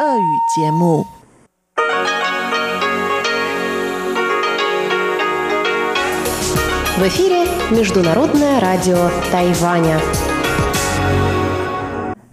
В 0.00 0.06
эфире 7.02 7.44
Международное 7.70 8.60
радио 8.60 9.10
Тайваня. 9.30 10.00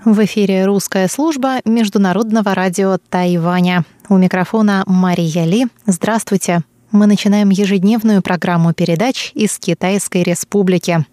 В 0.05 0.23
эфире 0.23 0.65
русская 0.65 1.09
служба 1.09 1.57
Международного 1.65 2.55
радио 2.55 2.99
Тайваня. 3.09 3.83
У 4.07 4.15
микрофона 4.15 4.85
Мария 4.87 5.43
Ли. 5.43 5.67
Здравствуйте. 5.85 6.61
Мы 6.93 7.05
начинаем 7.05 7.49
ежедневную 7.49 8.21
программу 8.21 8.71
передач 8.71 9.31
из 9.33 9.59
Китайской 9.59 10.23
Республики. 10.23 11.05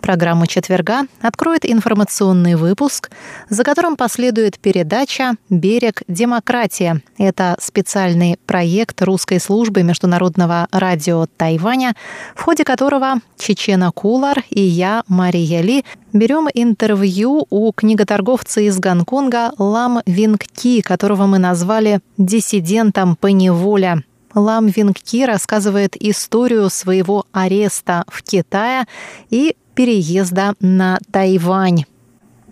Программу 0.00 0.46
четверга 0.46 1.02
откроет 1.20 1.64
информационный 1.64 2.54
выпуск, 2.54 3.10
за 3.48 3.64
которым 3.64 3.96
последует 3.96 4.58
передача 4.58 5.34
«Берег 5.50 6.02
демократия». 6.08 7.00
Это 7.18 7.56
специальный 7.60 8.38
проект 8.46 9.02
русской 9.02 9.40
службы 9.40 9.82
международного 9.82 10.68
радио 10.72 11.26
Тайваня, 11.36 11.94
в 12.34 12.42
ходе 12.42 12.64
которого 12.64 13.16
Чечена 13.38 13.90
Кулар 13.92 14.44
и 14.50 14.60
я, 14.60 15.02
Мария 15.08 15.60
Ли, 15.60 15.84
берем 16.12 16.48
интервью 16.52 17.46
у 17.50 17.72
книготорговца 17.72 18.60
из 18.60 18.78
Гонконга 18.78 19.52
Лам 19.58 20.00
Винг 20.06 20.44
Ки, 20.44 20.80
которого 20.80 21.26
мы 21.26 21.38
назвали 21.38 22.00
«диссидентом 22.16 23.16
по 23.16 23.28
неволе». 23.28 24.02
Лам 24.34 24.66
Винг 24.66 24.98
Ки 24.98 25.24
рассказывает 25.24 25.96
историю 26.00 26.68
своего 26.70 27.24
ареста 27.32 28.04
в 28.08 28.22
Китае 28.22 28.86
и 29.30 29.56
переезда 29.74 30.54
на 30.60 30.98
Тайвань. 31.10 31.84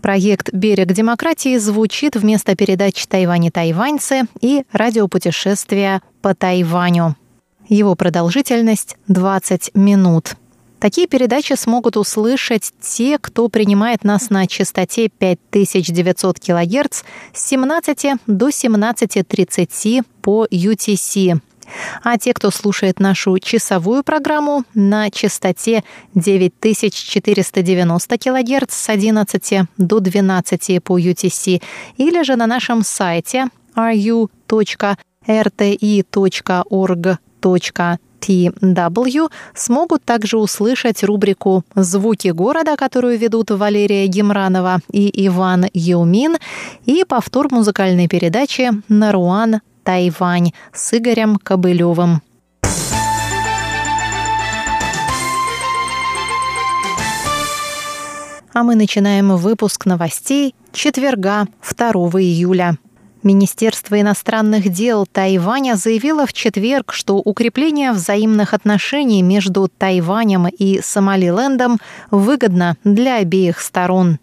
Проект 0.00 0.52
«Берег 0.52 0.92
демократии» 0.92 1.56
звучит 1.58 2.16
вместо 2.16 2.56
передач 2.56 3.06
«Тайвань 3.06 3.46
и 3.46 3.50
тайваньцы» 3.50 4.22
и 4.40 4.64
радиопутешествия 4.72 6.02
по 6.20 6.34
Тайваню. 6.34 7.16
Его 7.68 7.94
продолжительность— 7.94 8.96
20 9.06 9.70
минут. 9.74 10.34
Такие 10.80 11.06
передачи 11.06 11.52
смогут 11.52 11.96
услышать 11.96 12.72
те, 12.80 13.16
кто 13.20 13.48
принимает 13.48 14.02
нас 14.02 14.30
на 14.30 14.48
частоте 14.48 15.08
5900 15.08 16.40
кГц 16.40 17.02
с 17.32 17.46
17 17.46 18.16
до 18.26 18.48
17.30 18.48 20.02
по 20.20 20.44
UTC 20.46 21.40
а 22.02 22.18
те, 22.18 22.34
кто 22.34 22.50
слушает 22.50 23.00
нашу 23.00 23.38
часовую 23.38 24.04
программу 24.04 24.64
на 24.74 25.10
частоте 25.10 25.82
9490 26.14 28.18
кГц 28.18 28.74
с 28.74 28.88
11 28.88 29.68
до 29.76 30.00
12 30.00 30.82
по 30.82 30.98
UTC 30.98 31.62
или 31.96 32.22
же 32.22 32.36
на 32.36 32.46
нашем 32.46 32.82
сайте 32.82 33.48
ru.rti.org.tw 33.76 34.98
смогут 39.54 40.04
также 40.04 40.38
услышать 40.38 41.02
рубрику 41.02 41.64
«Звуки 41.74 42.28
города», 42.28 42.76
которую 42.76 43.18
ведут 43.18 43.50
Валерия 43.50 44.06
Гемранова 44.06 44.78
и 44.92 45.26
Иван 45.26 45.66
Юмин, 45.74 46.36
и 46.84 47.02
повтор 47.04 47.50
музыкальной 47.50 48.06
передачи 48.06 48.70
«Наруан 48.88 49.60
Тайвань 49.84 50.52
с 50.72 50.96
Игорем 50.96 51.36
Кобылевым. 51.36 52.22
А 58.54 58.64
мы 58.64 58.74
начинаем 58.74 59.34
выпуск 59.36 59.86
новостей 59.86 60.54
четверга, 60.72 61.46
2 61.62 61.88
июля. 62.20 62.76
Министерство 63.22 64.00
иностранных 64.00 64.68
дел 64.68 65.06
Тайваня 65.06 65.76
заявило 65.76 66.26
в 66.26 66.32
четверг, 66.32 66.92
что 66.92 67.16
укрепление 67.16 67.92
взаимных 67.92 68.52
отношений 68.52 69.22
между 69.22 69.68
Тайванем 69.68 70.48
и 70.48 70.80
Сомалилендом 70.82 71.78
выгодно 72.10 72.76
для 72.84 73.18
обеих 73.18 73.60
сторон. 73.60 74.18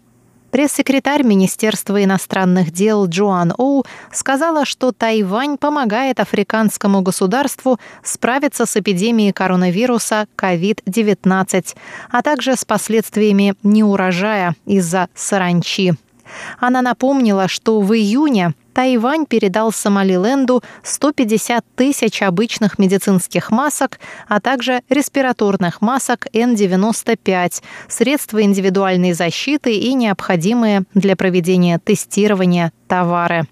Пресс-секретарь 0.50 1.22
Министерства 1.22 2.02
иностранных 2.02 2.72
дел 2.72 3.06
Джоан 3.06 3.54
Оу 3.56 3.84
сказала, 4.12 4.64
что 4.64 4.90
Тайвань 4.90 5.56
помогает 5.56 6.18
африканскому 6.18 7.02
государству 7.02 7.78
справиться 8.02 8.66
с 8.66 8.76
эпидемией 8.76 9.32
коронавируса 9.32 10.26
COVID-19, 10.36 11.76
а 12.10 12.22
также 12.22 12.56
с 12.56 12.64
последствиями 12.64 13.54
неурожая 13.62 14.56
из-за 14.66 15.08
саранчи. 15.14 15.94
Она 16.58 16.82
напомнила, 16.82 17.46
что 17.48 17.80
в 17.80 17.94
июне 17.94 18.54
Тайвань 18.72 19.26
передал 19.26 19.72
Сомалиленду 19.72 20.62
150 20.82 21.64
тысяч 21.74 22.22
обычных 22.22 22.78
медицинских 22.78 23.50
масок, 23.50 23.98
а 24.28 24.40
также 24.40 24.82
респираторных 24.88 25.80
масок 25.80 26.26
N95, 26.32 27.62
средства 27.88 28.42
индивидуальной 28.42 29.12
защиты 29.12 29.74
и 29.74 29.92
необходимые 29.94 30.84
для 30.94 31.16
проведения 31.16 31.78
тестирования 31.78 32.72
товары. 32.88 33.44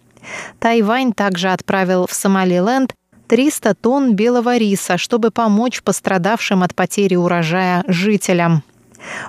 Тайвань 0.58 1.12
также 1.12 1.48
отправил 1.48 2.06
в 2.06 2.14
Сомалиленд 2.14 2.94
300 3.28 3.74
тонн 3.74 4.14
белого 4.14 4.56
риса, 4.56 4.96
чтобы 4.96 5.30
помочь 5.30 5.82
пострадавшим 5.82 6.62
от 6.62 6.74
потери 6.74 7.14
урожая 7.14 7.84
жителям. 7.86 8.62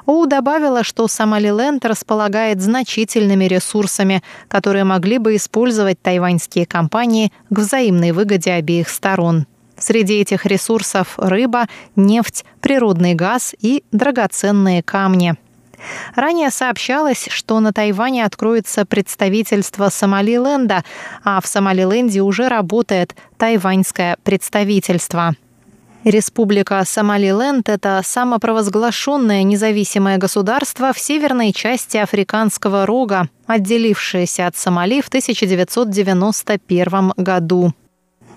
Оу 0.06 0.26
добавила, 0.26 0.84
что 0.84 1.08
Сомалиленд 1.08 1.86
располагает 1.86 2.62
значительными 2.62 3.46
ресурсами, 3.46 4.24
которые 4.48 4.84
могли 4.84 5.18
бы 5.18 5.36
использовать 5.36 6.02
тайваньские 6.02 6.66
компании 6.66 7.32
к 7.50 7.60
взаимной 7.60 8.12
выгоде 8.12 8.54
обеих 8.54 8.90
сторон. 8.90 9.46
Среди 9.78 10.20
этих 10.20 10.46
ресурсов 10.46 11.14
рыба, 11.18 11.68
нефть, 11.96 12.44
природный 12.60 13.14
газ 13.14 13.56
и 13.60 13.84
драгоценные 13.92 14.84
камни. 14.84 15.36
Ранее 16.16 16.50
сообщалось, 16.50 17.30
что 17.32 17.60
на 17.62 17.72
Тайване 17.72 18.26
откроется 18.26 18.86
представительство 18.86 19.88
Сомалиленда, 19.88 20.84
а 21.24 21.40
в 21.40 21.48
Сомалиленде 21.48 22.22
уже 22.22 22.50
работает 22.50 23.16
тайваньское 23.38 24.18
представительство. 24.24 25.36
Республика 26.06 26.82
Сомалиленд– 26.86 27.68
это 27.72 28.02
самопровозглашенное 28.04 29.44
независимое 29.44 30.18
государство 30.18 30.94
в 30.94 31.00
северной 31.00 31.52
части 31.52 31.98
Африканского 31.98 32.86
рога, 32.86 33.28
отделившееся 33.48 34.48
от 34.48 34.56
Сомали 34.56 35.02
в 35.02 35.10
1991 35.10 37.12
году. 37.18 37.74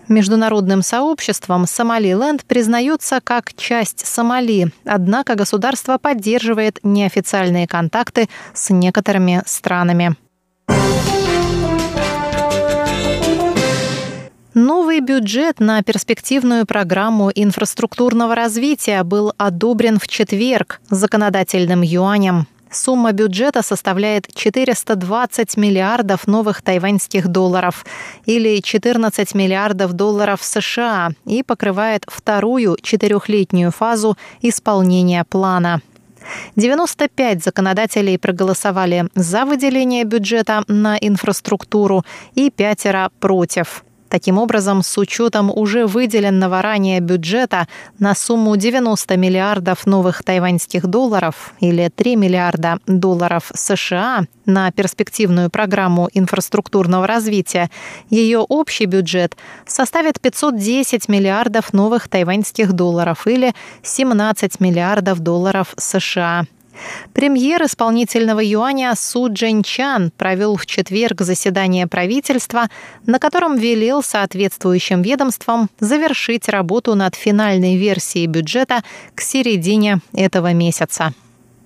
Международным 0.08 0.82
сообществом 0.82 1.68
Сомалиленд 1.68 2.44
признается 2.44 3.20
как 3.22 3.54
часть 3.54 4.04
Сомали, 4.04 4.72
однако 4.84 5.36
государство 5.36 5.98
поддерживает 5.98 6.80
неофициальные 6.82 7.68
контакты 7.68 8.28
с 8.52 8.70
некоторыми 8.70 9.44
странами. 9.46 10.16
Новый 14.92 15.06
бюджет 15.06 15.58
на 15.58 15.82
перспективную 15.82 16.66
программу 16.66 17.30
инфраструктурного 17.34 18.34
развития 18.34 19.02
был 19.04 19.32
одобрен 19.38 19.98
в 19.98 20.06
четверг 20.06 20.82
законодательным 20.90 21.80
юанем. 21.80 22.46
Сумма 22.70 23.12
бюджета 23.12 23.62
составляет 23.62 24.26
420 24.34 25.56
миллиардов 25.56 26.26
новых 26.26 26.60
тайваньских 26.60 27.28
долларов 27.28 27.86
или 28.26 28.60
14 28.60 29.34
миллиардов 29.34 29.94
долларов 29.94 30.42
США 30.42 31.12
и 31.24 31.42
покрывает 31.42 32.04
вторую 32.06 32.76
четырехлетнюю 32.82 33.70
фазу 33.70 34.18
исполнения 34.42 35.24
плана. 35.24 35.80
95 36.56 37.42
законодателей 37.42 38.18
проголосовали 38.18 39.08
за 39.14 39.46
выделение 39.46 40.04
бюджета 40.04 40.64
на 40.68 40.98
инфраструктуру 40.98 42.04
и 42.34 42.50
пятеро 42.50 43.10
против. 43.20 43.84
Таким 44.12 44.36
образом, 44.36 44.82
с 44.82 44.98
учетом 44.98 45.50
уже 45.50 45.86
выделенного 45.86 46.60
ранее 46.60 47.00
бюджета 47.00 47.66
на 47.98 48.14
сумму 48.14 48.54
90 48.56 49.16
миллиардов 49.16 49.86
новых 49.86 50.22
тайваньских 50.22 50.86
долларов 50.86 51.54
или 51.60 51.88
3 51.88 52.16
миллиарда 52.16 52.78
долларов 52.86 53.50
США 53.54 54.26
на 54.44 54.70
перспективную 54.70 55.48
программу 55.48 56.10
инфраструктурного 56.12 57.06
развития, 57.06 57.70
ее 58.10 58.40
общий 58.40 58.84
бюджет 58.84 59.34
составит 59.64 60.20
510 60.20 61.08
миллиардов 61.08 61.72
новых 61.72 62.06
тайваньских 62.10 62.74
долларов 62.74 63.26
или 63.26 63.54
17 63.82 64.60
миллиардов 64.60 65.20
долларов 65.20 65.72
США. 65.78 66.44
Премьер 67.12 67.62
исполнительного 67.64 68.40
юаня 68.40 68.94
Су 68.96 69.32
Чан 69.34 70.10
провел 70.16 70.56
в 70.56 70.66
четверг 70.66 71.20
заседание 71.20 71.86
правительства, 71.86 72.68
на 73.06 73.18
котором 73.18 73.56
велел 73.56 74.02
соответствующим 74.02 75.02
ведомствам 75.02 75.68
завершить 75.80 76.48
работу 76.48 76.94
над 76.94 77.14
финальной 77.14 77.76
версией 77.76 78.26
бюджета 78.26 78.82
к 79.14 79.20
середине 79.20 80.00
этого 80.12 80.52
месяца. 80.52 81.12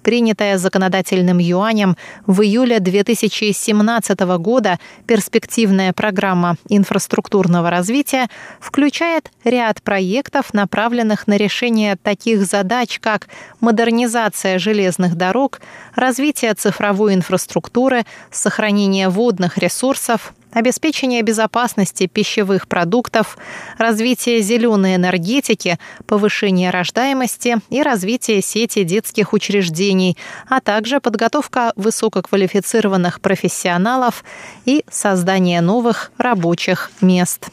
Принятая 0.07 0.57
законодательным 0.57 1.39
юанем 1.39 1.97
в 2.27 2.43
июле 2.43 2.79
2017 2.79 4.21
года. 4.39 4.79
Перспективная 5.05 5.93
программа 5.93 6.55
инфраструктурного 6.69 7.71
развития 7.71 8.29
включает 8.61 9.33
ряд 9.43 9.83
проектов, 9.83 10.55
направленных 10.55 11.27
на 11.27 11.37
решение 11.37 11.97
таких 11.97 12.47
задач, 12.47 13.01
как 13.01 13.27
модернизация 13.59 14.61
железных 14.61 15.17
дорог, 15.17 15.61
развитие 15.97 16.55
цифровой 16.55 17.15
инфраструктуры, 17.15 18.05
сохранение 18.31 19.09
водных 19.09 19.59
ресурсов, 19.59 20.35
обеспечение 20.57 21.21
безопасности 21.21 22.07
пищевых 22.07 22.67
продуктов, 22.67 23.37
развитие 23.77 24.41
зеленой 24.41 24.97
энергетики, 24.97 25.79
повышение 26.07 26.71
рождаемости 26.71 27.59
и 27.69 27.83
развитие 27.83 28.41
сети 28.41 28.83
детских 28.83 29.35
учреждений, 29.35 30.17
а 30.49 30.63
также 30.63 30.99
подготовка 30.99 31.75
высококвалифицированных 31.77 33.21
профессионалов 33.21 34.25
и 34.65 34.83
создание 34.91 35.61
новых 35.61 36.11
рабочих 36.17 36.91
мест. 37.03 37.51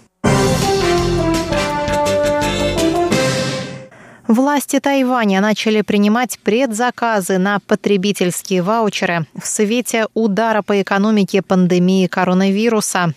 Власти 4.34 4.80
Тайваня 4.80 5.42
начали 5.42 5.82
принимать 5.82 6.40
предзаказы 6.40 7.38
на 7.38 7.60
потребительские 7.60 8.64
ваучеры 8.64 9.28
в 9.40 9.46
свете 9.46 10.08
удара 10.16 10.64
по 10.64 10.82
экономике 10.82 11.44
пандемии 11.44 12.08
коронавируса. 12.08 13.14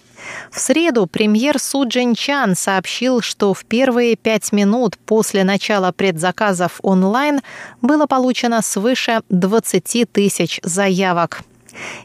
В 0.50 0.60
среду 0.60 1.06
премьер 1.06 1.58
Су 1.58 1.88
Чан 1.88 2.54
сообщил, 2.54 3.22
что 3.22 3.54
в 3.54 3.64
первые 3.64 4.16
пять 4.16 4.52
минут 4.52 4.98
после 5.06 5.42
начала 5.42 5.90
предзаказов 5.90 6.80
онлайн 6.82 7.40
было 7.80 8.04
получено 8.04 8.60
свыше 8.60 9.22
20 9.30 10.12
тысяч 10.12 10.60
заявок. 10.62 11.40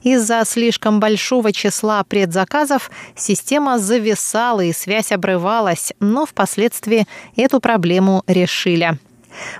Из-за 0.03 0.43
слишком 0.45 0.99
большого 0.99 1.51
числа 1.51 2.03
предзаказов 2.03 2.91
система 3.15 3.79
зависала 3.79 4.61
и 4.61 4.73
связь 4.73 5.11
обрывалась, 5.11 5.93
но 5.99 6.25
впоследствии 6.25 7.07
эту 7.35 7.59
проблему 7.59 8.23
решили. 8.27 8.97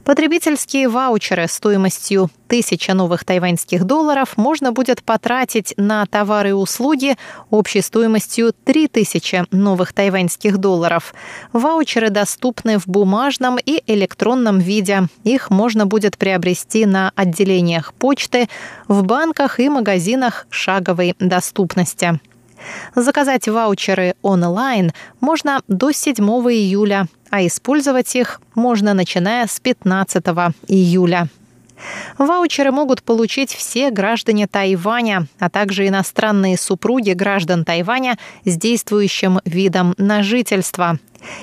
Потребительские 0.03 0.89
ваучеры 0.89 1.47
стоимостью 1.47 2.29
1000 2.47 2.94
новых 2.94 3.23
тайваньских 3.23 3.85
долларов 3.85 4.38
можно 4.38 4.71
будет 4.71 5.03
потратить 5.03 5.73
на 5.77 6.06
товары 6.06 6.50
и 6.50 6.53
услуги 6.53 7.15
общей 7.50 7.81
стоимостью 7.81 8.53
3000 8.65 9.45
новых 9.51 9.94
тайваньских 9.94 10.57
долларов. 10.57 11.13
Ваучеры 11.53 12.09
доступны 12.09 12.77
в 12.77 12.88
бумажном 12.88 13.57
и 13.57 13.81
электронном 13.88 14.59
виде. 14.59 15.03
Их 15.23 15.50
можно 15.50 15.85
будет 15.85 16.18
приобрести 16.18 16.85
на 16.85 17.12
отделениях 17.15 17.94
почты, 17.94 18.50
в 18.88 19.03
банках 19.03 19.59
и 19.59 19.69
магазинах 19.69 20.47
шаговой 20.50 21.15
доступности. 21.19 22.19
Заказать 22.95 23.47
ваучеры 23.47 24.15
онлайн 24.21 24.91
можно 25.19 25.62
до 25.68 25.91
7 25.91 26.23
июля, 26.23 27.07
а 27.31 27.45
использовать 27.48 28.16
их 28.16 28.39
можно 28.54 28.94
начиная 28.94 29.48
с 29.48 29.60
15 29.60 30.24
июля. 30.68 31.28
Ваучеры 32.19 32.72
могут 32.72 33.01
получить 33.01 33.56
все 33.56 33.89
граждане 33.89 34.45
Тайваня, 34.45 35.28
а 35.39 35.50
также 35.50 35.88
иностранные 35.88 36.57
супруги 36.57 37.13
граждан 37.13 37.66
Тайваня 37.66 38.19
с 38.45 38.56
действующим 38.56 39.39
видом 39.45 39.95
на 39.98 40.22
жительство. 40.22 41.00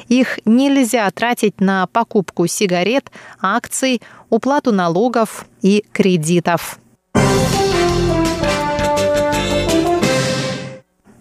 Их 0.08 0.38
нельзя 0.44 1.10
тратить 1.10 1.60
на 1.60 1.86
покупку 1.88 2.46
сигарет, 2.46 3.10
акций, 3.40 4.00
уплату 4.28 4.72
налогов 4.72 5.46
и 5.62 5.84
кредитов. 5.92 6.78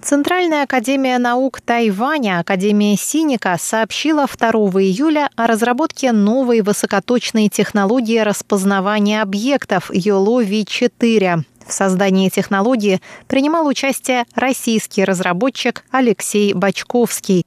Центральная 0.07 0.63
академия 0.63 1.17
наук 1.17 1.59
Тайваня, 1.59 2.39
Академия 2.39 2.95
Синика, 2.95 3.57
сообщила 3.59 4.25
2 4.25 4.51
июля 4.81 5.29
о 5.35 5.47
разработке 5.47 6.13
новой 6.13 6.61
высокоточной 6.61 7.49
технологии 7.49 8.19
распознавания 8.19 9.21
объектов 9.21 9.91
YOLO-V4. 9.91 11.43
В 11.67 11.73
создании 11.73 12.29
технологии 12.29 13.01
принимал 13.27 13.67
участие 13.67 14.23
российский 14.33 15.03
разработчик 15.03 15.83
Алексей 15.91 16.53
Бачковский. 16.53 17.43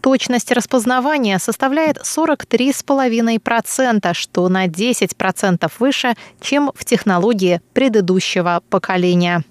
Точность 0.00 0.50
распознавания 0.50 1.38
составляет 1.38 1.98
43,5%, 1.98 4.14
что 4.14 4.48
на 4.48 4.66
10% 4.66 5.70
выше, 5.78 6.14
чем 6.40 6.70
в 6.74 6.86
технологии 6.86 7.60
предыдущего 7.74 8.62
поколения. 8.70 9.44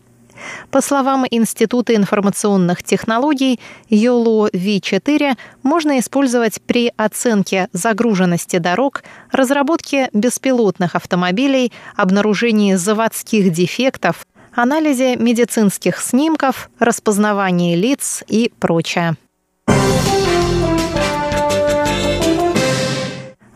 По 0.71 0.81
словам 0.81 1.25
Института 1.29 1.95
информационных 1.95 2.83
технологий, 2.83 3.59
YOLO 3.89 4.51
V4 4.51 5.37
можно 5.63 5.99
использовать 5.99 6.61
при 6.61 6.91
оценке 6.97 7.67
загруженности 7.73 8.57
дорог, 8.57 9.03
разработке 9.31 10.09
беспилотных 10.13 10.95
автомобилей, 10.95 11.71
обнаружении 11.95 12.75
заводских 12.75 13.51
дефектов, 13.51 14.25
анализе 14.53 15.15
медицинских 15.15 15.99
снимков, 15.99 16.69
распознавании 16.79 17.75
лиц 17.75 18.23
и 18.27 18.51
прочее. 18.59 19.15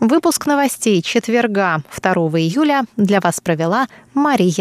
Выпуск 0.02 0.48
новостей 0.48 1.02
четверга 1.04 1.84
2 2.02 2.14
июля 2.40 2.86
для 2.98 3.20
вас 3.20 3.40
провела 3.40 3.88
Мария 4.16 4.52